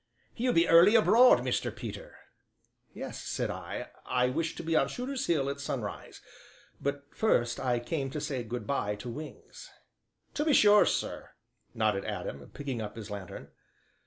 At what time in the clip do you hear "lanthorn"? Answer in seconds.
13.11-13.49